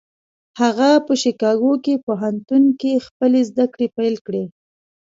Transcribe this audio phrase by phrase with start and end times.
[0.61, 1.71] هغه په شيکاګو
[2.05, 4.43] پوهنتون کې خپلې زدهکړې پيل کړې.